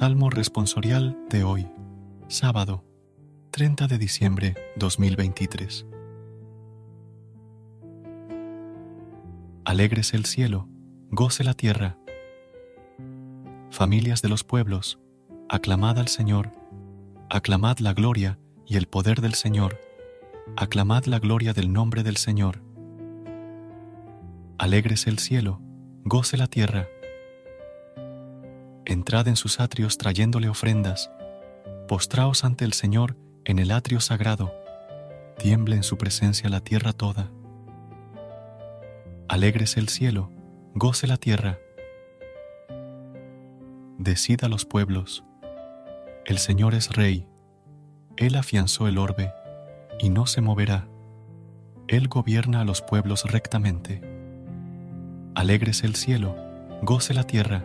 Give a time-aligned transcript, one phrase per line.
[0.00, 1.68] Salmo responsorial de hoy,
[2.26, 2.82] sábado,
[3.50, 5.84] 30 de diciembre 2023.
[9.66, 10.70] Alegres el cielo,
[11.10, 11.98] goce la tierra.
[13.70, 14.98] Familias de los pueblos,
[15.50, 16.50] aclamad al Señor,
[17.28, 19.82] aclamad la gloria y el poder del Señor,
[20.56, 22.62] aclamad la gloria del nombre del Señor.
[24.56, 25.60] Alegres el cielo,
[26.04, 26.88] goce la tierra
[28.92, 31.12] entrad en sus atrios trayéndole ofrendas,
[31.86, 34.52] postraos ante el Señor en el atrio sagrado,
[35.38, 37.30] tiemble en su presencia la tierra toda.
[39.28, 40.32] Alegres el cielo,
[40.74, 41.60] goce la tierra.
[43.98, 45.22] Decida los pueblos,
[46.26, 47.28] el Señor es rey,
[48.16, 49.32] Él afianzó el orbe
[50.00, 50.88] y no se moverá,
[51.86, 54.02] Él gobierna a los pueblos rectamente.
[55.36, 56.34] Alegres el cielo,
[56.82, 57.64] goce la tierra